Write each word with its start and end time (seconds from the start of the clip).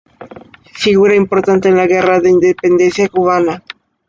Figura 0.83 1.13
importante 1.13 1.69
en 1.69 1.75
la 1.75 1.85
Guerra 1.85 2.19
de 2.19 2.31
Independencia 2.31 3.07
cubana. 3.07 3.61